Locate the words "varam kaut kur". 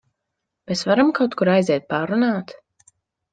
0.91-1.51